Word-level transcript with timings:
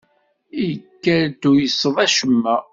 Ikad-d 0.65 1.37
tuyseḍ 1.41 1.95
acemma. 2.05 2.55